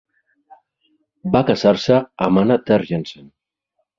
[1.35, 3.31] Va casar-se amb Anna Tergersen.